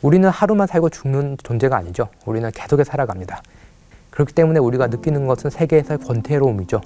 [0.00, 2.08] 우리는 하루만 살고 죽는 존재가 아니죠.
[2.24, 3.42] 우리는 계속해서 살아갑니다.
[4.10, 6.80] 그렇기 때문에 우리가 느끼는 것은 세계에서의 권태로움이죠.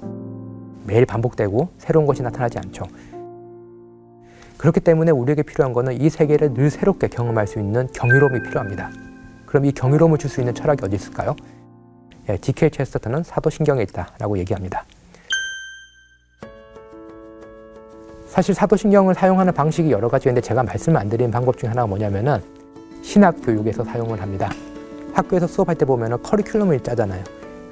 [0.85, 2.85] 매일 반복되고 새로운 것이 나타나지 않죠.
[4.57, 8.91] 그렇기 때문에 우리에게 필요한 것은 이 세계를 늘 새롭게 경험할 수 있는 경이로움이 필요합니다.
[9.45, 11.35] 그럼 이 경이로움을 줄 수 있는 철학이 어디 있을까요?
[12.29, 12.71] 예, D.K.
[12.71, 14.85] 체스터턴은 사도신경에 있다라고 얘기합니다.
[18.27, 22.41] 사실 사도신경을 사용하는 방식이 여러 가지 있는데 제가 말씀 안 드린 방법 중에 하나가 뭐냐면은
[23.03, 24.49] 신학 교육에서 사용을 합니다.
[25.13, 27.23] 학교에서 수업할 때 보면은 커리큘럼을 짜잖아요.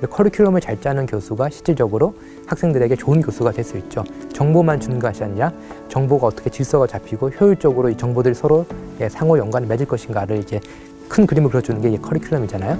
[0.04, 2.14] 커리큘럼을 잘 짜는 교수가 실질적으로
[2.48, 4.04] 학생들에게 좋은 교수가 될 수 있죠.
[4.34, 5.52] 정보만 주는 것이 아니라
[5.90, 8.66] 정보가 어떻게 질서가 잡히고 효율적으로 이 정보들이 서로
[9.10, 10.60] 상호 연관을 맺을 것인가를 이제
[11.08, 12.78] 큰 그림을 그려주는 게 커리큘럼이잖아요.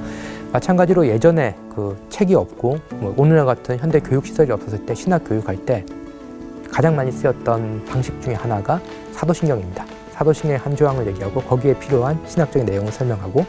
[0.52, 5.58] 마찬가지로 예전에 그 책이 없고 뭐 오늘날 같은 현대 교육 시설이 없었을 때 신학 교육할
[5.66, 5.86] 때
[6.70, 8.82] 가장 많이 쓰였던 방식 중에 하나가
[9.14, 9.86] 사도신경입니다.
[10.22, 13.44] 사도신경의 한 조항을 얘기하고 거기에 필요한 신학적인 내용을 설명하고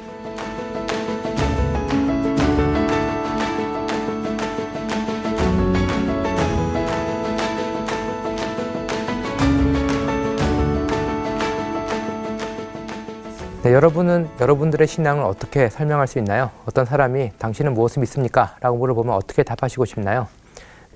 [13.62, 16.50] 네, 여러분은 여러분들의 신앙을 어떻게 설명할 수 있나요?
[16.66, 18.56] 어떤 사람이 당신은 무엇을 믿습니까?
[18.60, 20.26] 라고 물어보면 어떻게 답하시고 싶나요?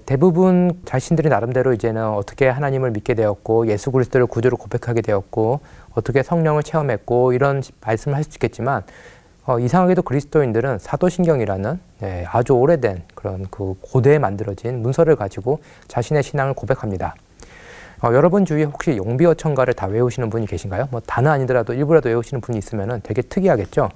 [0.07, 5.61] 대부분 자신들이 나름대로 이제는 어떻게 하나님을 믿게 되었고 예수 그리스도를 구주로 고백하게 되었고
[5.95, 8.83] 어떻게 성령을 체험했고 이런 말씀을 할 수 있겠지만
[9.45, 16.55] 어, 이상하게도 그리스도인들은 사도신경이라는 네, 아주 오래된 그런 그 고대에 만들어진 문서를 가지고 자신의 신앙을
[16.55, 17.15] 고백합니다.
[18.03, 20.89] 어, 여러분 주위에 혹시 용비어천가를 다 외우시는 분이 계신가요?
[20.91, 23.91] 뭐 다는 아니더라도 일부라도 외우시는 분이 있으면 되게 특이하겠죠.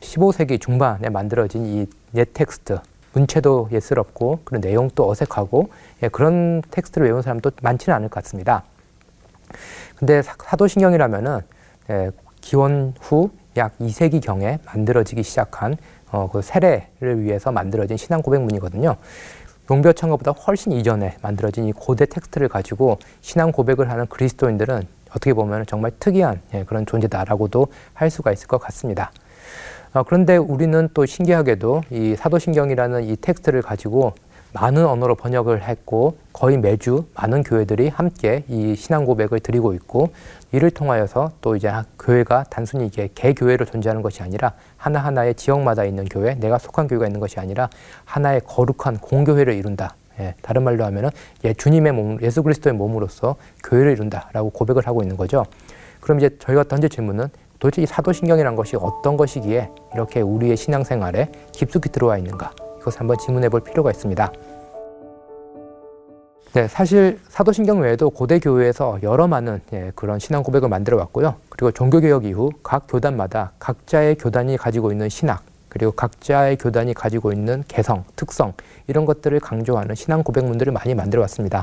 [0.00, 2.78] 15세기 중반에 만들어진 이 옛 텍스트,
[3.12, 5.70] 문체도 예스럽고 그런 내용도 어색하고
[6.02, 8.64] 예, 그런 텍스트를 외운 사람도 많지는 않을 것 같습니다.
[9.96, 11.40] 근데 사도신경이라면은
[11.90, 12.10] 예,
[12.40, 15.76] 기원 후 약 2세기 경에 만들어지기 시작한
[16.10, 18.96] 어, 그 세례를 위해서 만들어진 신앙 고백문이거든요.
[19.70, 25.92] 용비어천가보다 훨씬 이전에 만들어진 이 고대 텍스트를 가지고 신앙 고백을 하는 그리스도인들은 어떻게 보면 정말
[25.98, 29.12] 특이한 예, 그런 존재다라고도 할 수가 있을 것 같습니다.
[29.94, 34.14] 어, 그런데 우리는 또 신기하게도 이 사도신경이라는 이 텍스트를 가지고
[34.54, 40.10] 많은 언어로 번역을 했고 거의 매주 많은 교회들이 함께 이 신앙 고백을 드리고 있고
[40.50, 46.34] 이를 통하여서 또 이제 교회가 단순히 이게 개교회로 존재하는 것이 아니라 하나하나의 지역마다 있는 교회,
[46.34, 47.68] 내가 속한 교회가 있는 것이 아니라
[48.04, 49.94] 하나의 거룩한 공교회를 이룬다.
[50.20, 51.10] 예, 다른 말로 하면은
[51.44, 55.44] 예, 주님의 몸, 예수 그리스도의 몸으로서 교회를 이룬다라고 고백을 하고 있는 거죠.
[56.00, 57.28] 그럼 이제 저희가 던질 질문은
[57.62, 62.50] 도대체 이 사도신경이란 것이 어떤 것이기에 이렇게 우리의 신앙생활에 깊숙이 들어와 있는가?
[62.80, 64.32] 이것을 한번 질문해 볼 필요가 있습니다.
[66.54, 71.36] 네, 사실 사도신경 외에도 고대 교회에서 여러 많은 예, 그런 신앙 고백을 만들어 왔고요.
[71.50, 77.62] 그리고 종교개혁 이후 각 교단마다 각자의 교단이 가지고 있는 신학, 그리고 각자의 교단이 가지고 있는
[77.68, 78.54] 개성, 특성
[78.88, 81.62] 이런 것들을 강조하는 신앙 고백문들을 많이 만들어 왔습니다.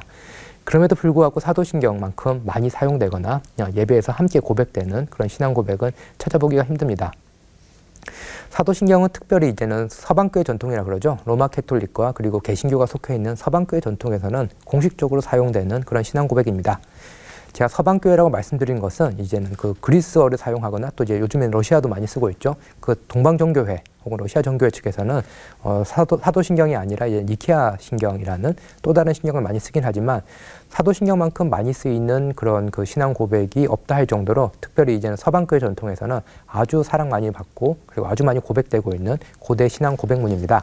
[0.69, 3.41] 그럼에도 불구하고 사도신경만큼 많이 사용되거나
[3.73, 7.11] 예배에서 함께 고백되는 그런 신앙 고백은 찾아보기가 힘듭니다.
[8.51, 11.17] 사도신경은 특별히 이제는 서방교회 전통이라 그러죠.
[11.25, 16.79] 로마 캐톨릭과 그리고 개신교가 속해 있는 서방교회 전통에서는 공식적으로 사용되는 그런 신앙 고백입니다.
[17.53, 22.55] 제가 서방교회라고 말씀드린 것은 이제는 그 그리스어를 사용하거나 또 이제 요즘엔 러시아도 많이 쓰고 있죠.
[22.79, 25.21] 그 동방정교회 혹은 러시아 정교회 측에서는
[25.63, 30.21] 어, 사도, 사도신경이 아니라 이제 니케아 신경이라는 또 다른 신경을 많이 쓰긴 하지만
[30.69, 36.83] 사도신경만큼 많이 쓰이는 그런 그 신앙 고백이 없다 할 정도로 특별히 이제는 서방교회 전통에서는 아주
[36.83, 40.61] 사랑 많이 받고 그리고 아주 많이 고백되고 있는 고대 신앙 고백문입니다.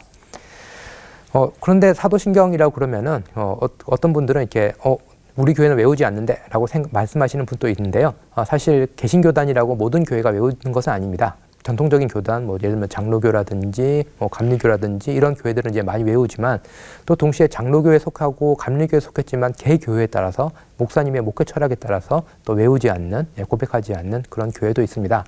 [1.35, 4.97] 어, 그런데 사도신경이라고 그러면은 어, 어떤 분들은 이렇게 어,
[5.37, 8.15] 우리 교회는 외우지 않는데 라고 생각, 말씀하시는 분도 있는데요.
[8.35, 11.37] 어, 사실 개신교단이라고 모든 교회가 외우는 것은 아닙니다.
[11.63, 16.61] 전통적인 교단, 뭐 예를 들면 장로교라든지 뭐 감리교라든지 이런 교회들은 이제 많이 외우지만
[17.05, 22.89] 또 동시에 장로교에 속하고 감리교에 속했지만 개 교회에 따라서 목사님의 목회 철학에 따라서 또 외우지
[22.89, 25.25] 않는 예, 고백하지 않는 그런 교회도 있습니다.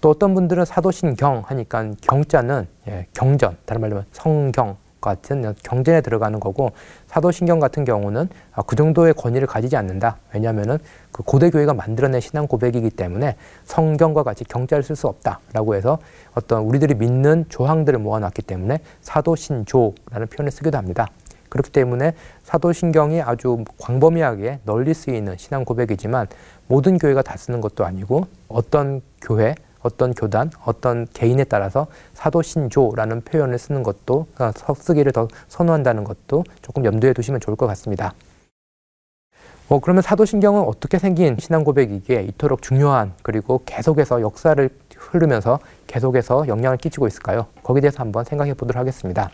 [0.00, 6.40] 또 어떤 분들은 사도신경 하니까 경자는 예, 경전, 다른 말로 하면 성경 같은 경전에 들어가는
[6.40, 6.72] 거고
[7.06, 10.18] 사도신경 같은 경우는 아, 그 정도의 권위를 가지지 않는다.
[10.34, 10.78] 왜냐하면은
[11.12, 15.98] 그 고대 교회가 만들어낸 신앙 고백이기 때문에 성경과 같이 경자를 쓸 수 없다라고 해서
[16.34, 21.08] 어떤 우리들이 믿는 조항들을 모아놨기 때문에 사도신조라는 표현을 쓰기도 합니다.
[21.48, 26.26] 그렇기 때문에 사도신경이 아주 광범위하게 널리 쓰이는 신앙 고백이지만
[26.66, 29.54] 모든 교회가 다 쓰는 것도 아니고 어떤 교회
[29.86, 36.44] 어떤 교단, 어떤 개인에 따라서 사도 신조라는 표현을 쓰는 것도 어, 쓰기를 더 선호한다는 것도
[36.60, 38.12] 조금 염두에 두시면 좋을 것 같습니다.
[39.68, 46.78] 어, 그러면 사도신경은 어떻게 생긴 신앙 고백이기에 이토록 중요한 그리고 계속해서 역사를 흐르면서 계속해서 영향을
[46.78, 47.46] 끼치고 있을까요?
[47.62, 49.30] 거기에 대해서 한번 생각해 보도록 하겠습니다.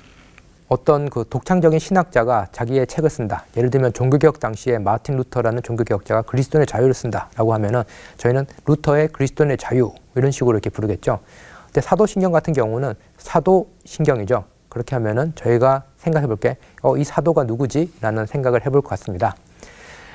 [0.73, 3.45] 어떤 그 독창적인 신학자가 자기의 책을 쓴다.
[3.59, 7.83] 예를 들면 종교개혁 당시에 마틴 루터라는 종교개혁자가 그리스도인의 자유를 쓴다라고 하면은
[8.17, 11.19] 저희는 루터의 그리스도인의 자유 이런 식으로 이렇게 부르겠죠.
[11.67, 14.45] 근데 사도신경 같은 경우는 사도신경이죠.
[14.71, 17.93] 그렇게 하면은 저희가 생각해 볼게, 어, 이 사도가 누구지?
[18.01, 19.37] 라는 생각을 해볼 것 같습니다.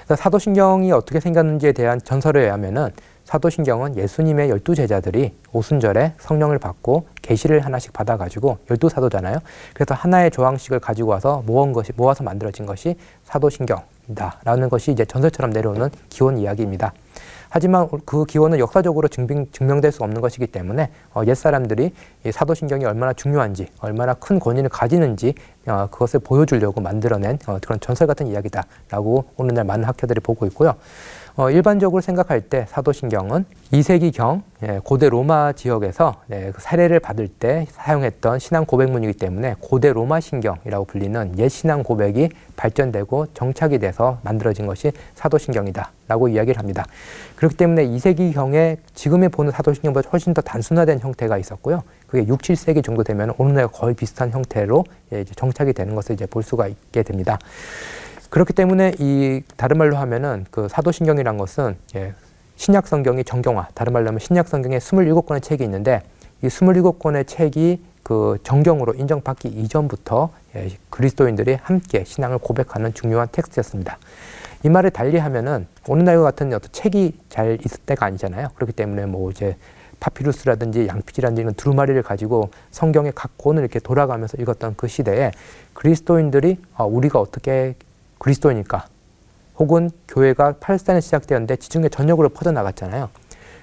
[0.07, 2.89] 사도신경이 어떻게 생겼는지에 대한 전설에 의하면은
[3.27, 9.39] 사도신경은 예수님의 열두 제자들이 오순절에 성령을 받고 계시를 하나씩 받아가지고 열두 사도잖아요.
[9.73, 12.95] 그래서 하나의 조항식을 가지고 와서 모은 것이 모아서 만들어진 것이
[13.25, 16.93] 사도신경이다라는 것이 이제 전설처럼 내려오는 기원 이야기입니다.
[17.49, 21.93] 하지만 그 기원은 역사적으로 증빙, 증명될 수 없는 것이기 때문에 어, 옛 사람들이
[22.25, 25.33] 이 사도신경이 얼마나 중요한지, 얼마나 큰 권위를 가지는지
[25.65, 30.75] 어, 그것을 보여주려고 만들어낸 어, 그런 전설 같은 이야기다라고 오늘날 많은 학자들이 보고 있고요.
[31.37, 37.67] 어, 일반적으로 생각할 때 사도신경은 2세기경 예, 고대 로마 지역에서 네, 그 사례를 받을 때
[37.69, 44.65] 사용했던 신앙 고백문이기 때문에 고대 로마 신경이라고 불리는 옛 신앙 고백이 발전되고 정착이 돼서 만들어진
[44.65, 46.85] 것이 사도신경이다라고 이야기를 합니다.
[47.35, 51.83] 그렇기 때문에 2세기경에 지금의 보는 사도신경보다 훨씬 더 단순화된 형태가 있었고요.
[52.07, 56.41] 그게 6, 7세기 정도 되면 오늘날 거의 비슷한 형태로 예, 정착이 되는 것을 이제 볼
[56.41, 57.37] 수가 있게 됩니다.
[58.29, 62.13] 그렇기 때문에 이 다른 말로 하면은 그 사도신경이란 것은 예,
[62.55, 66.01] 신약 성경이 정경화, 다른 말로 하면 신약 성경에 27권의 책이 있는데
[66.43, 73.97] 이 27권의 책이 그 정경으로 인정받기 이전부터 예, 그리스도인들이 함께 신앙을 고백하는 중요한 텍스트였습니다.
[74.63, 78.49] 이 말을 달리 하면은 오늘날과 같은 어떤 책이 잘 있을 때가 아니잖아요.
[78.55, 79.55] 그렇기 때문에 뭐 이제
[79.99, 85.31] 파피루스라든지 양피지라든지 이런 두루마리를 가지고 성경의 각 권을 이렇게 돌아가면서 읽었던 그 시대에
[85.73, 87.75] 그리스도인들이 아, 우리가 어떻게
[88.19, 88.85] 그리스도니까
[89.57, 93.09] 혹은 교회가 팔레스타인에 시작되었는데 지중해 전역으로 퍼져나갔잖아요.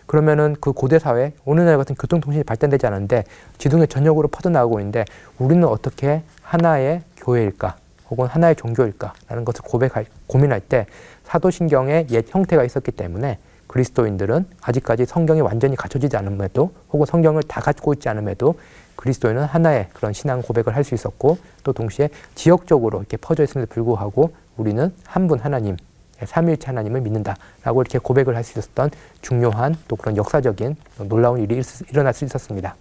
[0.06, 3.24] 그러면은 그 고대 사회 오늘날 같은 교통통신이 발달되지 않은데
[3.58, 5.04] 지중해 전역으로 퍼져나가고 있는데
[5.38, 7.76] 우리는 어떻게 하나의 교회일까
[8.10, 10.86] 혹은 하나의 종교일까라는 것을 고백할 고민할 때
[11.24, 17.94] 사도신경의 옛 형태가 있었기 때문에 그리스도인들은 아직까지 성경이 완전히 갖춰지지 않음에도 혹은 성경을 다 갖고
[17.94, 18.56] 있지 않음에도
[18.96, 24.32] 그리스도인은 하나의 그런 신앙 고백을 할 수 있었고 또 동시에 지역적으로 이렇게 퍼져 있음에도 불구하고
[24.56, 25.76] 우리는 한 분 하나님,
[26.24, 28.90] 삼일체 하나님을 믿는다라고 이렇게 고백을 할 수 있었던
[29.20, 30.76] 중요한 또 그런 역사적인
[31.08, 31.60] 놀라운 일이
[31.90, 32.76] 일어날 수 있었습니다.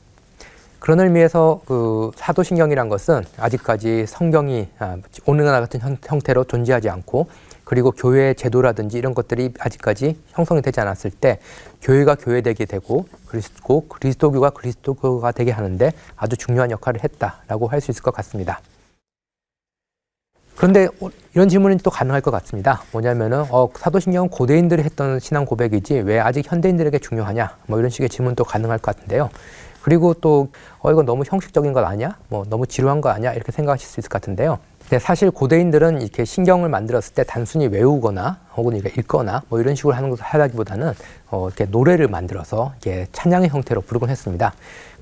[0.79, 7.27] 그런 의미에서 그 사도신경이란 것은 아직까지 성경이 아, 오늘 날 같은 형태로 존재하지 않고
[7.63, 11.39] 그리고 교회 제도라든지 이런 것들이 아직까지 형성이 되지 않았을 때
[11.81, 18.03] 교회가 교회되게 되고 그리스도 그리스도교가 그리스도교가 되게 하는데 아주 중요한 역할을 했다라고 할 수 있을
[18.03, 18.59] 것 같습니다.
[20.55, 20.87] 그런데
[21.33, 22.83] 이런 질문이 또 가능할 것 같습니다.
[22.91, 27.57] 뭐냐면은 어, 사도신경은 고대인들이 했던 신앙 고백이지 왜 아직 현대인들에게 중요하냐?
[27.67, 29.29] 뭐 이런 식의 질문도 가능할 것 같은데요.
[29.81, 32.17] 그리고 또 어, 이건 너무 형식적인 것 아니야?
[32.29, 33.33] 뭐 너무 지루한 거 아니야?
[33.33, 34.59] 이렇게 생각하실 수 있을 것 같은데요.
[34.83, 39.95] 근데 사실 고대인들은 이렇게 신경을 만들었을 때 단순히 외우거나 혹은 이렇게 읽거나 뭐 이런 식으로
[39.95, 40.93] 하는 것을 하기보다는
[41.31, 44.53] 어, 이렇게 노래를 만들어서 이게 찬양의 형태로 부르곤 했습니다.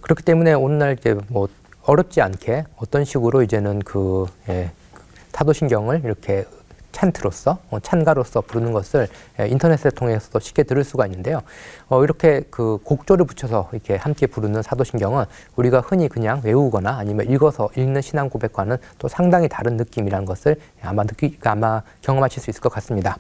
[0.02, 1.48] 그렇기 때문에 오늘날 이제 뭐
[1.84, 4.72] 어렵지 않게 어떤 식으로 이제는 그 예,
[5.42, 6.46] 타도신경을 이렇게
[6.92, 9.08] 찬트로서 어, 찬가로서 부르는 것을
[9.40, 11.42] 예, 인터넷을 통해서도 쉽게 들을 수가 있는데요.
[11.88, 17.70] 어, 이렇게 그 곡조를 붙여서 이렇게 함께 부르는 사도신경은 우리가 흔히 그냥 외우거나 아니면 읽어서
[17.76, 22.70] 읽는 신앙 고백과는 또 상당히 다른 느낌이라는 것을 아마 느끼 아마 경험하실 수 있을 것
[22.74, 23.18] 같습니다.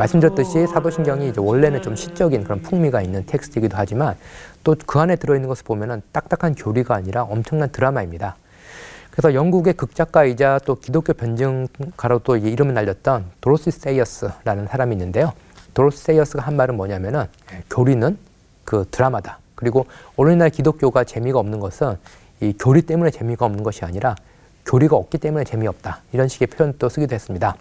[0.00, 4.16] 말씀드렸듯이 사도신경이 이제 원래는 좀 시적인 그런 풍미가 있는 텍스트이기도 하지만
[4.64, 8.36] 또 그 안에 들어있는 것을 보면은 딱딱한 교리가 아니라 엄청난 드라마입니다.
[9.10, 15.32] 그래서 영국의 극작가이자 또 기독교 변증가로 또 이름을 날렸던 도로시 세이어스라는 사람이 있는데요.
[15.74, 18.16] 도로시 세이어스가 한 말은 뭐냐면은 예, 교리는
[18.64, 19.38] 그 드라마다.
[19.54, 21.96] 그리고 오늘날 기독교가 재미가 없는 것은
[22.40, 24.16] 이 교리 때문에 재미가 없는 것이 아니라
[24.64, 26.00] 교리가 없기 때문에 재미없다.
[26.12, 27.56] 이런 식의 표현도 쓰기도 했습니다.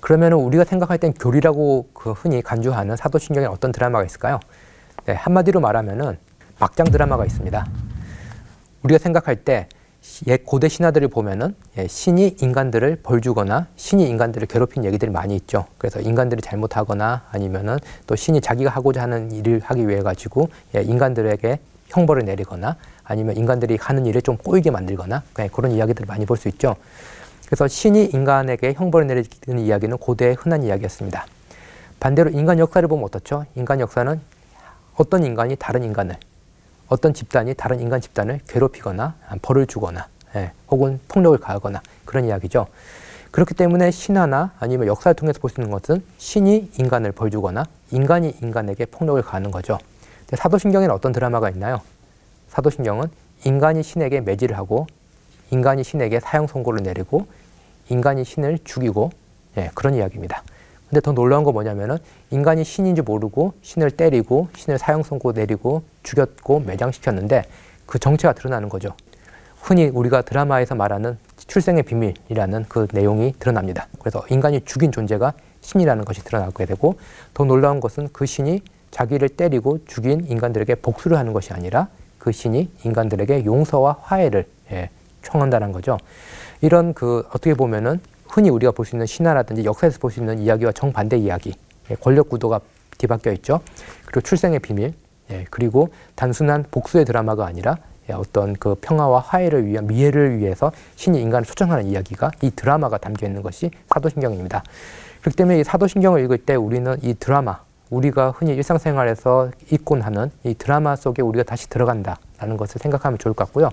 [0.00, 4.40] 그러면 우리가 생각할 땐 교리라고 그 흔히 간주하는 사도신경에 어떤 드라마가 있을까요?
[5.06, 6.18] 네, 한마디로 말하면은
[6.58, 7.66] 막장 드라마가 있습니다.
[8.82, 9.68] 우리가 생각할 때
[10.26, 15.66] 옛 고대 신화들을 보면은 예, 신이 인간들을 벌 주거나 신이 인간들을 괴롭힌 얘기들이 많이 있죠.
[15.76, 21.58] 그래서 인간들이 잘못하거나 아니면은 또 신이 자기가 하고자 하는 일을 하기 위해 가지고 예, 인간들에게
[21.88, 25.22] 형벌을 내리거나 아니면 인간들이 하는 일을 좀 꼬이게 만들거나
[25.52, 26.76] 그런 이야기들을 많이 볼 수 있죠.
[27.48, 31.24] 그래서 신이 인간에게 형벌을 내리는 이야기는 고대의 흔한 이야기였습니다.
[31.98, 33.46] 반대로 인간 역사를 보면 어떻죠?
[33.54, 34.20] 인간 역사는
[34.96, 36.16] 어떤 인간이 다른 인간을
[36.88, 42.66] 어떤 집단이 다른 인간 집단을 괴롭히거나 벌을 주거나 예, 혹은 폭력을 가하거나 그런 이야기죠.
[43.30, 48.36] 그렇기 때문에 신화나 아니면 역사를 통해서 볼 수 있는 것은 신이 인간을 벌 주거나 인간이
[48.42, 49.78] 인간에게 폭력을 가하는 거죠.
[50.34, 51.80] 사도신경에는 어떤 드라마가 있나요?
[52.50, 53.08] 사도신경은
[53.46, 54.86] 인간이 신에게 매질을 하고
[55.50, 57.26] 인간이 신에게 사형 선고를 내리고
[57.88, 59.10] 인간이 신을 죽이고
[59.56, 60.42] 예, 그런 이야기입니다.
[60.88, 61.98] 근데 더 놀라운 건 뭐냐면은
[62.30, 67.44] 인간이 신인 줄 모르고 신을 때리고 신을 사형 선고 내리고 죽였고 매장시켰는데
[67.86, 68.94] 그 정체가 드러나는 거죠.
[69.60, 73.88] 흔히 우리가 드라마에서 말하는 출생의 비밀이라는 그 내용이 드러납니다.
[73.98, 76.98] 그래서 인간이 죽인 존재가 신이라는 것이 드러나게 되고
[77.34, 82.70] 더 놀라운 것은 그 신이 자기를 때리고 죽인 인간들에게 복수를 하는 것이 아니라 그 신이
[82.84, 84.90] 인간들에게 용서와 화해를 예,
[85.22, 85.98] 청한다는 거죠.
[86.60, 90.72] 이런 그 어떻게 보면은 흔히 우리가 볼 수 있는 신화라든지 역사에서 볼 수 있는 이야기와
[90.72, 91.54] 정반대 이야기,
[91.90, 92.60] 예, 권력 구도가
[92.98, 93.60] 뒤바뀌어 있죠.
[94.04, 94.92] 그리고 출생의 비밀,
[95.30, 97.78] 예, 그리고 단순한 복수의 드라마가 아니라
[98.10, 103.26] 예, 어떤 그 평화와 화해를 위한 미래를 위해서 신이 인간을 초청하는 이야기가 이 드라마가 담겨
[103.26, 104.62] 있는 것이 사도신경입니다.
[105.20, 107.60] 그렇기 때문에 이 사도신경을 읽을 때 우리는 이 드라마,
[107.90, 113.44] 우리가 흔히 일상생활에서 있곤 하는 이 드라마 속에 우리가 다시 들어간다라는 것을 생각하면 좋을 것
[113.46, 113.70] 같고요.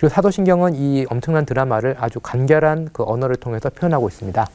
[0.00, 4.46] 그리고 사도신경은 이 엄청난 드라마를 아주 간결한 그 언어를 통해서 표현하고 있습니다.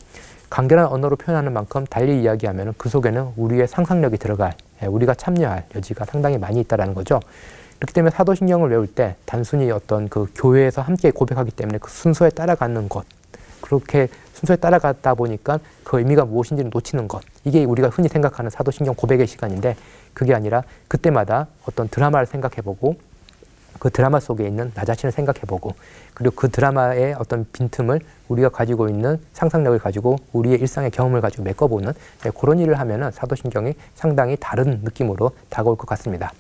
[0.50, 6.06] 간결한 언어로 표현하는 만큼 달리 이야기하면 그 속에는 우리의 상상력이 들어갈, 예, 우리가 참여할 여지가
[6.06, 7.20] 상당히 많이 있다는 거죠.
[7.78, 12.90] 그렇기 때문에 사도신경을 외울 때 단순히 어떤 그 교회에서 함께 고백하기 때문에 그 순서에 따라가는
[12.90, 13.06] 것,
[13.62, 17.22] 그렇게 순서에 따라가다 보니까 그 의미가 무엇인지를 놓치는 것.
[17.44, 19.76] 이게 우리가 흔히 생각하는 사도신경 고백의 시간인데
[20.16, 22.96] 그게 아니라 그때마다 어떤 드라마를 생각해보고
[23.80, 25.74] 그 드라마 속에 있는 나 자신을 생각해보고
[26.14, 31.94] 그리고 그 드라마의 어떤 빈틈을 우리가 가지고 있는 상상력을 가지고 우리의 일상의 경험을 가지고 메꿔보는
[32.24, 36.32] 네, 그런 일을 하면은 사도신경이 상당히 다른 느낌으로 다가올 것 같습니다.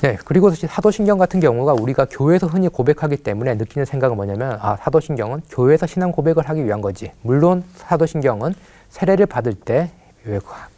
[0.00, 5.42] 네, 그리고 사도신경 같은 경우가 우리가 교회에서 흔히 고백하기 때문에 느끼는 생각은 뭐냐면 아 사도신경은
[5.48, 7.12] 교회에서 신앙 고백을 하기 위한 거지.
[7.22, 8.54] 물론 사도신경은
[8.90, 9.90] 세례를 받을 때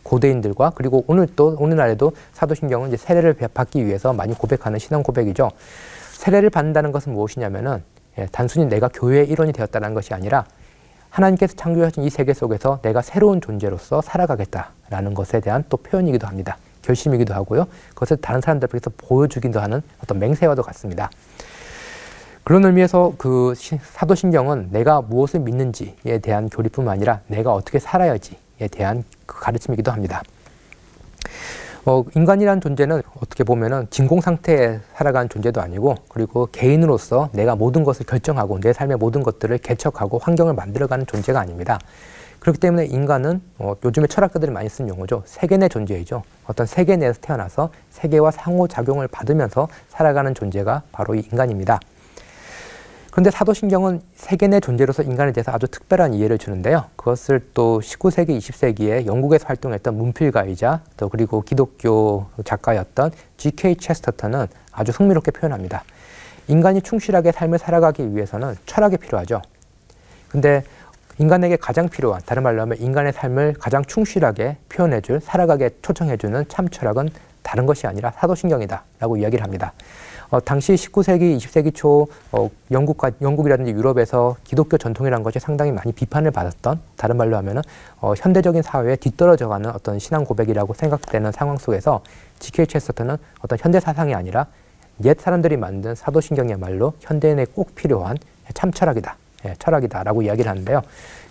[0.02, 5.50] 고대인들과 그리고 오늘 또 오늘날에도 사도신경은 이제 세례를 받기 위해서 많이 고백하는 신앙 고백이죠.
[6.12, 7.82] 세례를 받는다는 것은 무엇이냐면은
[8.18, 10.46] 예, 단순히 내가 교회의 일원이 되었다는 것이 아니라
[11.10, 16.56] 하나님께서 창조하신 이 세계 속에서 내가 새로운 존재로서 살아가겠다라는 것에 대한 또 표현이기도 합니다.
[16.82, 17.66] 결심이기도 하고요.
[17.90, 21.10] 그것을 다른 사람들에게서 보여주기도 하는 어떤 맹세와도 같습니다.
[22.44, 28.38] 그런 의미에서 그 사도신경은 내가 무엇을 믿는지에 대한 교리뿐만 아니라 내가 어떻게 살아야지에
[28.68, 30.22] 대한 그 가르침이기도 합니다.
[31.88, 38.04] 어, 인간이란 존재는 어떻게 보면은 진공 상태에 살아가는 존재도 아니고 그리고 개인으로서 내가 모든 것을
[38.06, 41.78] 결정하고 내 삶의 모든 것들을 개척하고 환경을 만들어가는 존재가 아닙니다.
[42.40, 45.22] 그렇기 때문에 인간은 어, 요즘에 철학가들이 많이 쓰는 용어죠.
[45.26, 46.24] 세계 내 존재이죠.
[46.46, 51.78] 어떤 세계 내에서 태어나서 세계와 상호작용을 받으면서 살아가는 존재가 바로 이 인간입니다.
[53.16, 56.84] 그런데 사도신경은 세계 내 존재로서 인간에 대해서 아주 특별한 이해를 주는데요.
[56.96, 63.76] 그것을 또 19세기, 20세기에 영국에서 활동했던 문필가이자 또 그리고 기독교 작가였던 G.K.
[63.76, 65.82] 체스터턴은 아주 흥미롭게 표현합니다.
[66.48, 69.40] 인간이 충실하게 삶을 살아가기 위해서는 철학이 필요하죠.
[70.28, 70.62] 근데
[71.18, 77.08] 인간에게 가장 필요한 다른 말로 하면 인간의 삶을 가장 충실하게 표현해줄 살아가게 초청해주는 참 철학은
[77.42, 79.72] 다른 것이 아니라 사도신경이다 라고 이야기를 합니다.
[80.30, 86.30] 어, 당시 19세기, 20세기 초 어, 영국과 영국이라든지 유럽에서 기독교 전통이라는 것이 상당히 많이 비판을
[86.30, 87.62] 받았던 다른 말로 하면은
[88.00, 92.02] 어, 현대적인 사회에 뒤떨어져가는 어떤 신앙 고백이라고 생각되는 상황 속에서
[92.40, 92.66] G.K.
[92.66, 94.46] 체스터는 어떤 현대 사상이 아니라
[95.04, 98.16] 옛 사람들이 만든 사도신경이야말로 현대인에 꼭 필요한
[98.54, 99.16] 참 철학이다.
[99.44, 100.82] 예, 철학이다라고 이야기를 하는데요.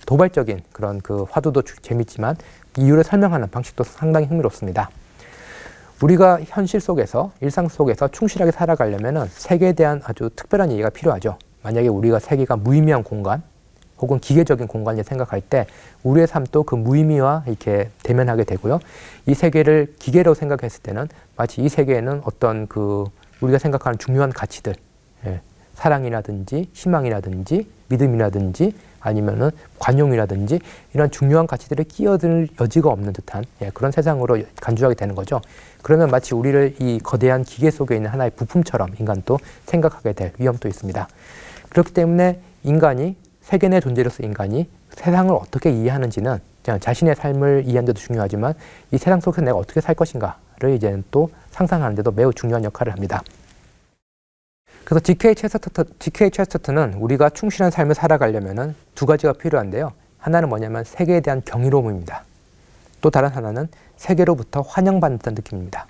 [0.05, 2.35] 도발적인 그런 그 화두도 재밌지만
[2.77, 4.89] 이유를 설명하는 방식도 상당히 흥미롭습니다.
[6.05, 11.39] 우리가 현실 속에서 일상 속에서 충실하게 살아가려면 세계에 대한 아주 특별한 이해가 필요하죠.
[11.63, 13.41] 만약에 우리가 세계가 무의미한 공간
[13.97, 15.65] 혹은 기계적인 공간을 생각할 때
[16.03, 18.79] 우리의 삶도 그 무의미와 이렇게 대면하게 되고요.
[19.25, 21.07] 이 세계를 기계로 생각했을 때는
[21.37, 23.05] 마치 이 세계에는 어떤 그
[23.41, 24.75] 우리가 생각하는 중요한 가치들,
[25.25, 25.41] 예,
[25.73, 30.59] 사랑이라든지 희망이라든지 믿음이라든지 아니면은 관용이라든지
[30.93, 35.41] 이런 중요한 가치들을 끼어들 여지가 없는 듯한 예, 그런 세상으로 간주하게 되는 거죠.
[35.83, 39.37] 그러면 마치 우리를 이 거대한 기계 속에 있는 하나의 부품처럼 인간도
[39.67, 41.07] 생각하게 될 위험도 있습니다.
[41.69, 46.39] 그렇기 때문에 인간이 세계 내 존재로서 인간이 세상을 어떻게 이해하는지는
[46.79, 48.55] 자신의 삶을 이해하는 데도 중요하지만
[48.91, 53.21] 이 세상 속에서 내가 어떻게 살 것인가를 이제는 또 상상하는 데도 매우 중요한 역할을 합니다.
[54.85, 59.91] 그래서 GK 체스터턴, GK 체스터턴은 우리가 충실한 삶을 살아가려면 두 가지가 필요한데요.
[60.19, 62.23] 하나는 뭐냐면 세계에 대한 경이로움입니다.
[63.01, 65.87] 또 다른 하나는 세계로부터 환영받는 느낌입니다.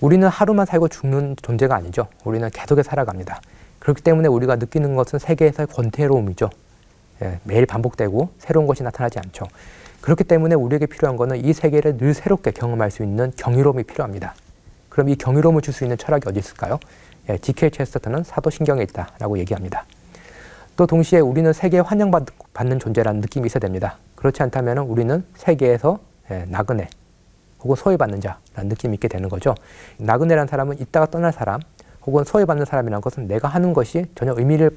[0.00, 2.08] 우리는 하루만 살고 죽는 존재가 아니죠.
[2.24, 3.40] 우리는 계속해서 살아갑니다.
[3.78, 6.50] 그렇기 때문에 우리가 느끼는 것은 세계에서의 권태로움이죠.
[7.22, 9.46] 예, 매일 반복되고 새로운 것이 나타나지 않죠.
[10.02, 14.34] 그렇기 때문에 우리에게 필요한 것은 이 세계를 늘 새롭게 경험할 수 있는 경이로움이 필요합니다.
[14.90, 16.78] 그럼 이 경이로움을 줄 수 있는 철학이 어디 있을까요?
[17.28, 17.70] 예, G.K.
[17.70, 19.84] 체스터턴은 사도신경에 있다라고 얘기합니다.
[20.76, 23.98] 또 동시에 우리는 세계에 환영받는 존재라는 느낌이 있어야 됩니다.
[24.16, 26.00] 그렇지 않다면 우리는 세계에서
[26.30, 26.88] 예, 나그네
[27.60, 29.54] 혹은 소외받는 자라는 느낌이 있게 되는 거죠.
[29.98, 31.60] 나그네라는 사람은 있다가 떠날 사람
[32.06, 34.70] 혹은 소외받는 사람이라는 것은 내가 하는 것이 전혀 의미를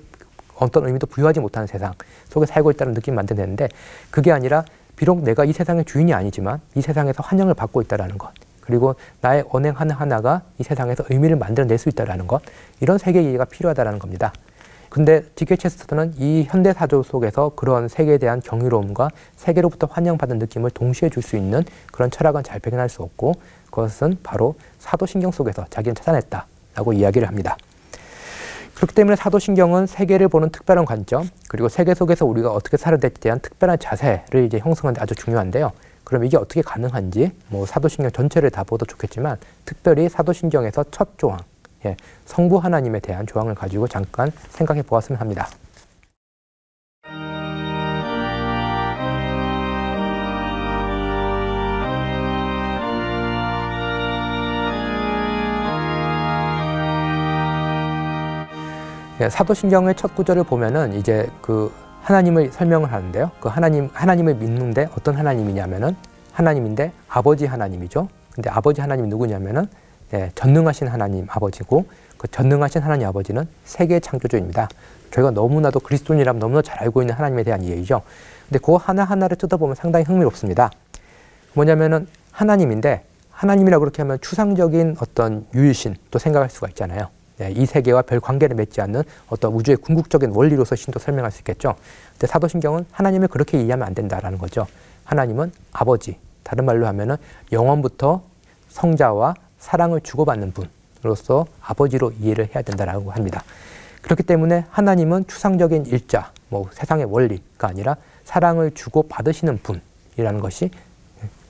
[0.56, 1.94] 어떤 의미도 부여하지 못하는 세상
[2.30, 3.70] 속에 살고 있다는 느낌을 만들어내는데
[4.10, 4.64] 그게 아니라
[4.96, 8.32] 비록 내가 이 세상의 주인이 아니지만 이 세상에서 환영을 받고 있다는 것
[8.68, 12.42] 그리고 나의 언행 하나하나가 이 세상에서 의미를 만들어낼 수 있다는 것
[12.82, 14.34] 이런 세계 이해가 필요하다는 겁니다.
[14.90, 21.10] 근데 디케 체스터는 이 현대 사조 속에서 그런 세계에 대한 경이로움과 세계로부터 환영받은 느낌을 동시에
[21.10, 23.34] 줄 수 있는 그런 철학은 잘 발견할 수 없고
[23.66, 27.58] 그것은 바로 사도신경 속에서 자기는 찾아냈다라고 이야기를 합니다.
[28.76, 33.40] 그렇기 때문에 사도신경은 세계를 보는 특별한 관점 그리고 세계 속에서 우리가 어떻게 살아야 될지에 대한
[33.40, 35.72] 특별한 자세를 이제 형성하는 데 아주 중요한데요.
[36.08, 39.36] 그럼 이게 어떻게 가능한지 뭐 사도신경 전체를 다 보도 좋겠지만
[39.66, 41.38] 특별히 사도신경에서 첫 조항
[41.86, 45.50] 예, 성부 하나님에 대한 조항을 가지고 잠깐 생각해 보았으면 합니다.
[59.20, 61.70] 예, 사도신경의 첫 구절을 보면은 이제 그
[62.08, 63.32] 하나님을 설명을 하는데요.
[63.42, 65.94] 그 하나님 하나님을 믿는데 어떤 하나님이냐면은
[66.32, 68.08] 하나님인데 아버지 하나님이죠.
[68.34, 69.68] 근데 아버지 하나님이 누구냐면은
[70.12, 71.86] 네, 전능하신 하나님 아버지고
[72.18, 74.70] 그 전능하신 하나님 아버지는 세계 창조주입니다.
[75.12, 78.02] 저희가 너무나도 그리스도인이라면 너무나 잘 알고 있는 하나님에 대한 이해이죠.
[78.48, 80.72] 근데 그 하나하나를 뜯어보면 상당히 흥미롭습니다.
[81.56, 87.10] 뭐냐면은 하나님인데 하나님이라고 그렇게 하면 추상적인 어떤 유일신 또 생각할 수가 있잖아요.
[87.38, 91.76] 네, 이 세계와 별 관계를 맺지 않는 어떤 우주의 궁극적인 원리로서 신도 설명할 수 있겠죠.
[92.14, 94.66] 근데 사도신경은 하나님을 그렇게 이해하면 안 된다라는 거죠.
[95.06, 97.18] 하나님은 아버지, 다른 말로 하면은
[97.52, 98.24] 영원부터
[98.70, 103.44] 성자와 사랑을 주고받는 분으로서 아버지로 이해를 해야 된다라고 합니다.
[104.02, 110.72] 그렇기 때문에 하나님은 추상적인 일자, 뭐 세상의 원리가 아니라 사랑을 주고 받으시는 분이라는 것이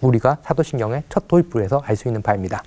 [0.01, 2.63] 우리가 사도신경의 첫 도입부에서 알 수 있는 바입니다.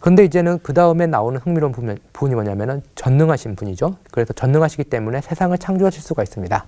[0.00, 3.96] 그런데 이제는 그 다음에 나오는 흥미로운 부분이 뭐냐면은 전능하신 분이죠.
[4.10, 6.64] 그래서 전능하시기 때문에 세상을 창조하실 수가 있습니다.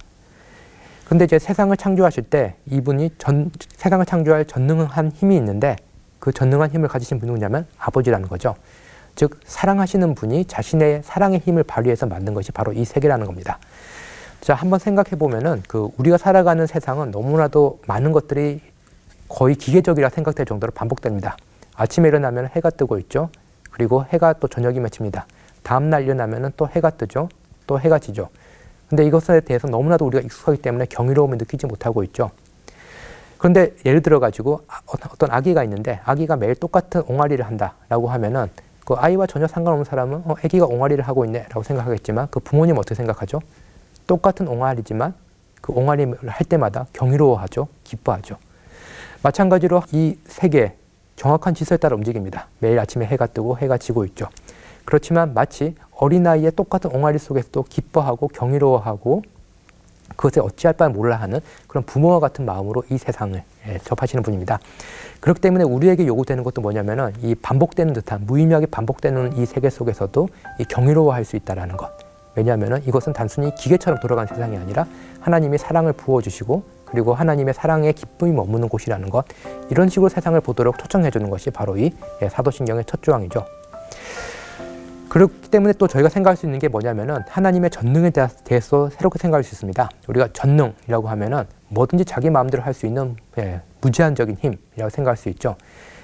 [1.08, 5.76] 근데 이제 세상을 창조하실 때 이분이 전, 세상을 창조할 전능한 힘이 있는데
[6.18, 8.54] 그 전능한 힘을 가지신 분이 누구냐면 아버지라는 거죠.
[9.16, 13.58] 즉 사랑하시는 분이 자신의 사랑의 힘을 발휘해서 만든 것이 바로 이 세계라는 겁니다.
[14.40, 18.60] 자, 한번 생각해 보면은 그 우리가 살아가는 세상은 너무나도 많은 것들이
[19.28, 21.36] 거의 기계적이라 생각될 정도로 반복됩니다.
[21.74, 23.30] 아침에 일어나면 해가 뜨고 있죠.
[23.70, 25.26] 그리고 해가 또 저녁이 맺힙니다.
[25.62, 27.28] 다음 날 일어나면 또 해가 뜨죠.
[27.66, 28.28] 또 해가 지죠.
[28.88, 32.30] 근데 이것에 대해서 너무나도 우리가 익숙하기 때문에 경이로움을 느끼지 못하고 있죠.
[33.38, 38.48] 그런데 예를 들어 가지고 아, 어떤 아기가 있는데 아기가 매일 똑같은 옹알이를 한다라고 하면은
[38.84, 43.40] 그 아이와 전혀 상관없는 사람은 어, 아기가 옹알이를 하고 있네라고 생각하겠지만 그 부모님 어떻게 생각하죠?
[44.06, 45.14] 똑같은 옹알이지만
[45.60, 48.36] 그 옹알이를 할 때마다 경이로워하죠, 기뻐하죠.
[49.22, 50.76] 마찬가지로 이 세계
[51.22, 52.48] 정확한 지서에 따라 움직입니다.
[52.58, 54.26] 매일 아침에 해가 뜨고 해가 지고 있죠.
[54.84, 59.22] 그렇지만 마치 어린아이의 똑같은 옹알이 속에서도 기뻐하고 경이로워하고
[60.16, 64.58] 그것에 어찌할 바를 몰라 하는 그런 부모와 같은 마음으로 이 세상을 예, 접하시는 분입니다.
[65.20, 70.64] 그렇기 때문에 우리에게 요구되는 것도 뭐냐면은 이 반복되는 듯한 무의미하게 반복되는 이 세계 속에서도 이
[70.64, 71.92] 경이로워할 수 있다라는 것.
[72.34, 74.86] 왜냐하면은 이것은 단순히 기계처럼 돌아가는 세상이 아니라
[75.20, 79.24] 하나님이 사랑을 부어주시고 그리고 하나님의 사랑에 기쁨이 머무는 곳이라는 것
[79.70, 83.46] 이런 식으로 세상을 보도록 초청해 주는 것이 바로 이 예, 사도신경의 첫 조항이죠.
[85.08, 88.12] 그렇기 때문에 또 저희가 생각할 수 있는 게 뭐냐면은 하나님의 전능에
[88.44, 89.88] 대해서 새롭게 생각할 수 있습니다.
[90.06, 95.56] 우리가 전능이라고 하면은 뭐든지 자기 마음대로 할 수 있는 예, 무제한적인 힘이라고 생각할 수 있죠.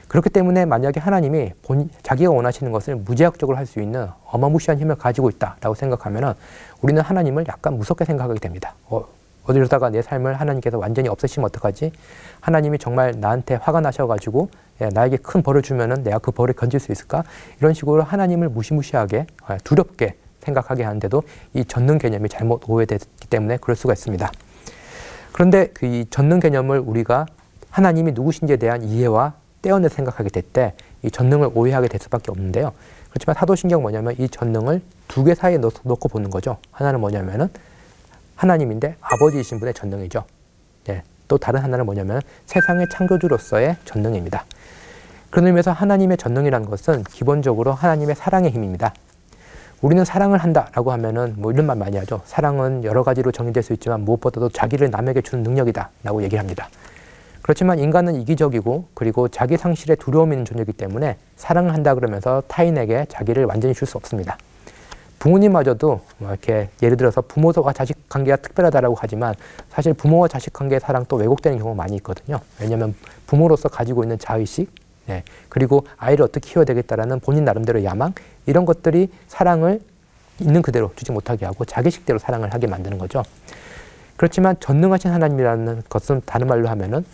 [0.09, 5.29] 그렇기 때문에 만약에 하나님이 본, 자기가 원하시는 것을 무제약적으로 할 수 있는 어마무시한 힘을 가지고
[5.29, 6.33] 있다라고 생각하면은
[6.81, 8.75] 우리는 하나님을 약간 무섭게 생각하게 됩니다.
[8.87, 9.05] 어,
[9.49, 11.91] 어디로다가 내 삶을 하나님께서 완전히 없애시면 어떡하지?
[12.41, 14.51] 하나님이 정말 나한테 화가 나셔가지고
[14.83, 17.25] 예, 나에게 큰 벌을 주면은 내가 그 벌을 건질 수 있을까?
[17.59, 21.23] 이런 식으로 하나님을 무시무시하게 예, 두렵게 생각하게 하는데도
[21.55, 24.31] 이 전능 개념이 잘못 오해됐기 때문에 그럴 수가 있습니다.
[25.33, 27.27] 그런데 그 이 전능 개념을 우리가
[27.71, 32.73] 하나님이 누구신지에 대한 이해와 떼어내 생각하게 될 때 이 전능을 오해하게 될 수밖에 없는데요.
[33.11, 36.57] 그렇지만 사도신경 뭐냐면 이 전능을 두 개 사이에 놓고 보는 거죠.
[36.73, 37.49] 하나는 뭐냐면은
[38.39, 40.25] 하나님인데 아버지이신 분의 전능이죠.
[40.85, 41.03] 네.
[41.27, 44.45] 또 다른 하나는 뭐냐면 세상의 창조주로서의 전능입니다.
[45.31, 48.95] 그런 의미에서 하나님의 전능이라는 것은 기본적으로 하나님의 사랑의 힘입니다.
[49.83, 52.23] 우리는 사랑을 한다라고 하면은 뭐 이런 말 많이 하죠.
[52.25, 56.69] 사랑은 여러 가지로 정의될 수 있지만 무엇보다도 자기를 남에게 주는 능력이다라고 얘기를 합니다.
[57.43, 63.45] 그렇지만 인간은 이기적이고 그리고 자기 상실에 두려움이 있는 존재이기 때문에 사랑을 한다 그러면서 타인에게 자기를
[63.45, 64.39] 완전히 줄 수 없습니다.
[65.19, 69.35] 부모님마저도 뭐 이렇게 예를 들어서 부모와 자식 관계가 특별하다라고 하지만
[69.71, 72.41] 사실 부모와 자식 관계의 사랑 또 왜곡되는 경우가 많이 있거든요.
[72.61, 72.95] 왜냐하면
[73.27, 74.71] 부모로서 가지고 있는 자의식,
[75.07, 78.15] 네, 그리고 아이를 어떻게 키워야 되겠다라는 본인 나름대로 야망
[78.47, 79.81] 이런 것들이 사랑을
[80.41, 83.25] 있는 그대로 주지 못하게 하고 자기식대로 사랑을 하게 만드는 거죠.
[84.17, 87.05] 그렇지만 전능하신 하나님이라는 것은 다른 말로 하면은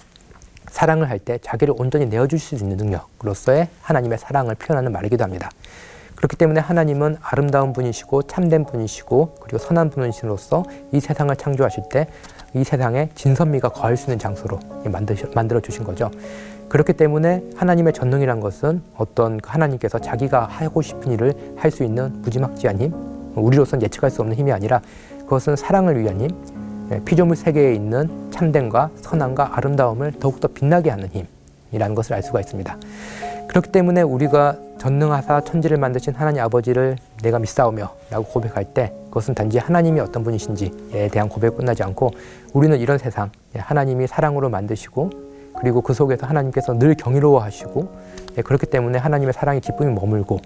[0.68, 5.48] 사랑을 할 때 자기를 온전히 내어줄 수 있는 능력으로서의 하나님의 사랑을 표현하는 말이기도 합니다.
[6.24, 12.06] 그렇기 때문에 하나님은 아름다운 분이시고 참된 분이시고 그리고 선한 분이시로서 이 세상을 창조하실 때
[12.54, 14.60] 이 세상에 진선미가 거할 수 있는 장소로
[15.34, 16.10] 만들어 주신 거죠.
[16.68, 22.22] 그렇기 때문에 하나님의 전능이란 것은 어떤 그 하나님께서 자기가 하고 싶은 일을 할 수 있는
[22.22, 22.92] 무지막지한 힘,
[23.34, 24.80] 우리로서는 예측할 수 없는 힘이 아니라
[25.20, 26.30] 그것은 사랑을 위한 힘,
[26.92, 31.08] 예, 피조물 세계에 있는 참됨과 선함과 아름다움을 더욱더 빛나게 하는
[31.72, 32.76] 힘이라는 것을 알 수가 있습니다.
[33.48, 39.56] 그렇기 때문에 우리가 전능하사 천지를 만드신 하나님 아버지를 내가 믿사오며 라고 고백할 때 그것은 단지
[39.56, 42.10] 하나님이 어떤 분이신지에 대한 고백 끝나지 않고
[42.52, 45.10] 우리는 이런 세상 예, 하나님이 사랑으로 만드시고
[45.58, 47.88] 그리고 그 속에서 하나님께서 늘 경이로워하시고
[48.36, 50.40] 예, 그렇기 때문에 하나님의 사랑의 기쁨이 머물고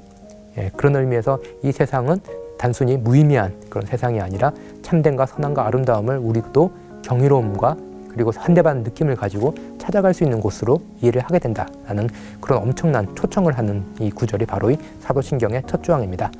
[0.58, 2.20] 예, 그런 의미에서 이 세상은
[2.58, 6.70] 단순히 무의미한 그런 세상이 아니라 참됨과 선함과 아름다움을 우리도
[7.02, 7.76] 경이로움과
[8.08, 12.08] 그리고 한대반 느낌을 가지고 찾아갈 수 있는 곳으로 이해를 하게 된다라는
[12.40, 16.30] 그런 엄청난 초청을 하는 이 구절이 바로 이 사도신경의 첫 조항입니다.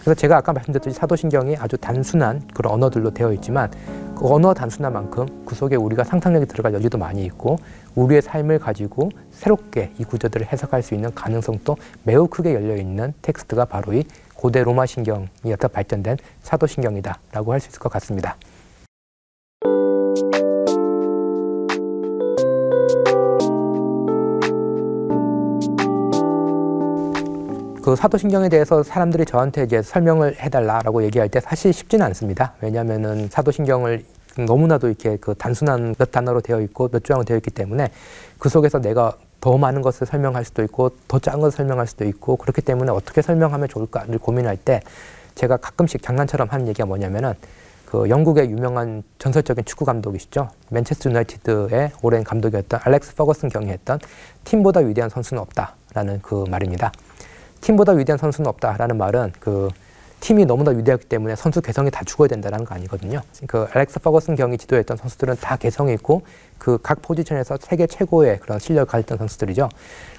[0.00, 3.70] 그래서 제가 아까 말씀드렸듯이 사도신경이 아주 단순한 그런 언어들로 되어 있지만
[4.16, 7.58] 그 언어 단순한 만큼 그 속에 우리가 상상력이 들어갈 여지도 많이 있고
[7.94, 13.66] 우리의 삶을 가지고 새롭게 이 구절들을 해석할 수 있는 가능성도 매우 크게 열려 있는 텍스트가
[13.66, 14.04] 바로 이
[14.34, 18.36] 고대 로마 신경이었다 발전된 사도신경이다라고 할 수 있을 것 같습니다.
[27.88, 32.52] 그 사도신경에 대해서 사람들이 저한테 이제 설명을 해달라라고 얘기할 때 사실 쉽지는 않습니다.
[32.60, 34.04] 왜냐하면은 사도신경을
[34.46, 37.88] 너무나도 이렇게 그 단순한 몇 단어로 되어 있고 몇 조항으로 되어 있기 때문에
[38.38, 42.36] 그 속에서 내가 더 많은 것을 설명할 수도 있고 더 작은 것을 설명할 수도 있고
[42.36, 44.82] 그렇기 때문에 어떻게 설명하면 좋을까를 고민할 때
[45.34, 47.32] 제가 가끔씩 장난처럼 하는 얘기가 뭐냐면은
[47.86, 50.50] 그 영국의 유명한 전설적인 축구 감독이시죠.
[50.68, 53.98] 맨체스터 유나이티드의 오랜 감독이었던 알렉스 퍼거슨 경이 했던
[54.44, 56.92] 팀보다 위대한 선수는 없다라는 그 말입니다.
[57.60, 59.68] 팀보다 위대한 선수는 없다라는 말은 그
[60.20, 63.20] 팀이 너무나 위대하기 때문에 선수 개성이 다 죽어야 된다는 거 아니거든요.
[63.46, 66.22] 그 알렉스 퍼거슨 경이 지도했던 선수들은 다 개성이 있고
[66.58, 69.68] 그 각 포지션에서 세계 최고의 그런 실력을 가졌던 선수들이죠.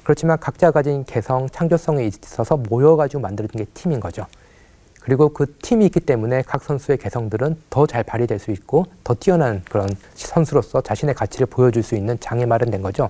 [0.04, 4.26] 그렇지만 각자 가진 개성, 창조성이 있어서 모여가지고 만들어진 게 팀인 거죠.
[5.02, 9.64] 그리고 그 팀이 있기 때문에 각 선수의 개성들은 더 잘 발휘될 수 있고 더 뛰어난
[9.70, 13.08] 그런 선수로서 자신의 가치를 보여줄 수 있는 장에 마련된 거죠.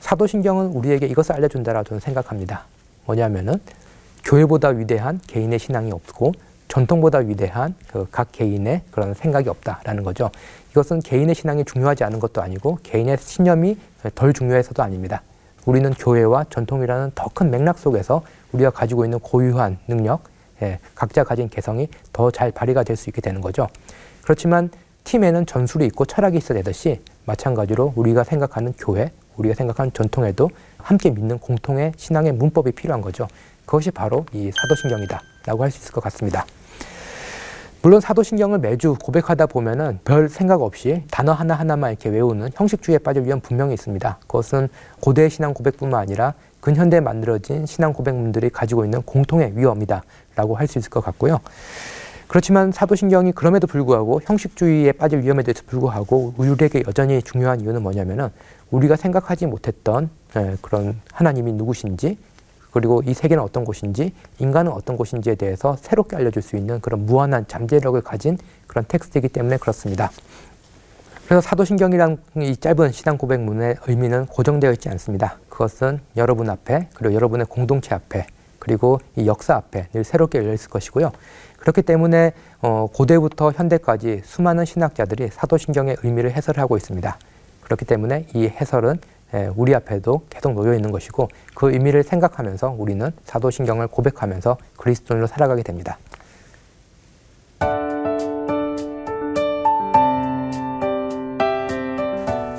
[0.00, 2.66] 사도신경은 우리에게 이것을 알려준다라고 저는 생각합니다.
[3.06, 3.54] 뭐냐면은
[4.24, 6.32] 교회보다 위대한 개인의 신앙이 없고
[6.68, 10.30] 전통보다 위대한 그 각 개인의 그런 생각이 없다라는 거죠.
[10.70, 13.76] 이것은 개인의 신앙이 중요하지 않은 것도 아니고 개인의 신념이
[14.14, 15.22] 덜 중요해서도 아닙니다.
[15.66, 20.22] 우리는 교회와 전통이라는 더 큰 맥락 속에서 우리가 가지고 있는 고유한 능력,
[20.62, 23.66] 예, 각자 가진 개성이 더 잘 발휘가 될 수 있게 되는 거죠.
[24.22, 24.70] 그렇지만
[25.04, 30.50] 팀에는 전술이 있고 철학이 있어야 되듯이 마찬가지로 우리가 생각하는 교회, 우리가 생각하는 전통에도
[30.82, 33.26] 함께 믿는 공통의 신앙의 문법이 필요한 거죠.
[33.66, 36.44] 그것이 바로 이 사도신경이다라고 할 수 있을 것 같습니다.
[37.80, 43.40] 물론 사도신경을 매주 고백하다 보면은 별 생각 없이 단어 하나하나만 이렇게 외우는 형식주의에 빠질 위험
[43.40, 44.18] 분명히 있습니다.
[44.20, 44.68] 그것은
[45.00, 50.90] 고대 신앙 고백뿐만 아니라 근현대에 만들어진 신앙 고백문들이 가지고 있는 공통의 위험이다라고 할 수 있을
[50.90, 51.40] 것 같고요.
[52.28, 58.28] 그렇지만 사도신경이 그럼에도 불구하고 형식주의에 빠질 위험에 대해서 불구하고 우리에게 여전히 중요한 이유는 뭐냐면은
[58.72, 62.18] 우리가 생각하지 못했던 예, 그런 하나님이 누구신지
[62.72, 67.46] 그리고 이 세계는 어떤 곳인지 인간은 어떤 곳인지에 대해서 새롭게 알려줄 수 있는 그런 무한한
[67.46, 70.10] 잠재력을 가진 그런 텍스트이기 때문에 그렇습니다.
[71.26, 75.38] 그래서 사도신경이란 이 짧은 신앙 고백문의 의미는 고정되어 있지 않습니다.
[75.50, 78.26] 그것은 여러분 앞에 그리고 여러분의 공동체 앞에
[78.58, 81.12] 그리고 이 역사 앞에 늘 새롭게 열려 있을 것이고요.
[81.58, 87.18] 그렇기 때문에 어, 고대부터 현대까지 수많은 신학자들이 사도신경의 의미를 해설하고 있습니다.
[87.62, 88.98] 그렇기 때문에 이 해설은
[89.34, 95.62] 예, 우리 앞에도 계속 놓여 있는 것이고 그 의미를 생각하면서 우리는 사도신경을 고백하면서 그리스도인으로 살아가게
[95.62, 95.98] 됩니다.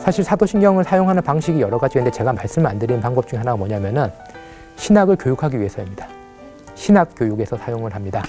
[0.04, 4.12] 사실 사도신경을 사용하는 방식이 여러 가지가 있는데 제가 말씀 안 드린 방법 중에 하나가 뭐냐면은
[4.76, 6.08] 신학을 교육하기 위해서입니다.
[6.76, 8.24] 신학 교육에서 사용을 합니다.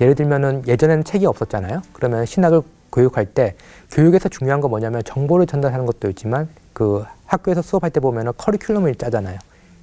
[0.00, 1.82] 예를 들면은 예전에는 책이 없었잖아요.
[1.92, 2.62] 그러면 신학을
[2.94, 3.56] 교육할 때
[3.90, 9.38] 교육에서 중요한 건 뭐냐면 정보를 전달하는 것도 있지만 그 학교에서 수업할 때 보면은 커리큘럼을 짜잖아요.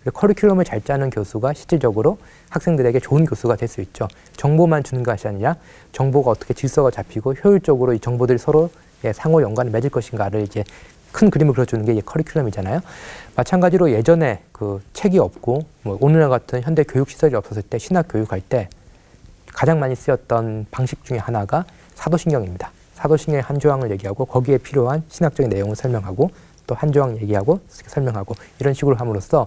[0.06, 2.17] 커리큘럼을 잘 짜는 교수가 실질적으로
[2.50, 4.08] 학생들에게 좋은 교수가 될 수 있죠.
[4.36, 5.56] 정보만 주는 것이 아니라
[5.91, 8.71] 정보가 어떻게 질서가 잡히고 효율적으로 이 정보들이 서로
[9.04, 10.63] 예, 상호 연관을 맺을 것인가를 이제
[11.12, 12.82] 큰 그림을 그려주는 게 커리큘럼이잖아요.
[13.36, 18.41] 마찬가지로 예전에 그 책이 없고 뭐 오늘날 같은 현대 교육 시설이 없었을 때 신학 교육할
[18.41, 18.69] 때
[19.47, 22.71] 가장 많이 쓰였던 방식 중에 하나가 사도신경입니다.
[23.01, 26.29] 사도신경의 한 조항을 얘기하고 거기에 필요한 신학적인 내용을 설명하고
[26.67, 29.45] 또 한 조항 얘기하고 설명하고 이런 식으로 함으로써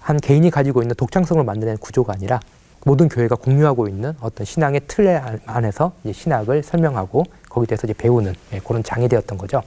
[0.00, 2.40] 한 개인이 가지고 있는 독창성을 만드는 구조가 아니라
[2.84, 8.60] 모든 교회가 공유하고 있는 어떤 신앙의 틀 안에서 신학을 설명하고 거기에 대해서 이제 배우는 예,
[8.60, 9.62] 그런 장이 되었던 거죠.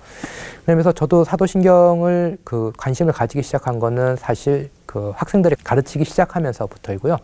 [0.65, 7.17] 그러면서 저도 사도신경을 그 관심을 가지기 시작한 거는 사실 그 학생들이 가르치기 시작하면서부터이고요.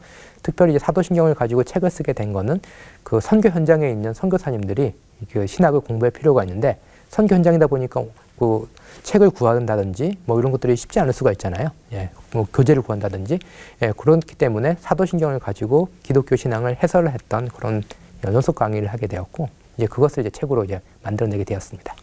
[0.43, 2.59] 특별히 이제 사도신경을 가지고 책을 쓰게 된 거는
[3.03, 4.93] 그 선교 현장에 있는 선교사님들이
[5.31, 8.03] 그 신학을 공부할 필요가 있는데 선교 현장이다 보니까
[8.37, 8.69] 그
[9.03, 11.69] 책을 구한다든지 뭐 이런 것들이 쉽지 않을 수가 있잖아요.
[11.93, 13.39] 예, 뭐 교재를 구한다든지
[13.81, 17.83] 예, 그렇기 때문에 사도신경을 가지고 기독교 신앙을 해설을 했던 그런
[18.25, 21.95] 연속 강의를 하게 되었고 이제 그것을 이제 책으로 이제 만들어내게 되었습니다.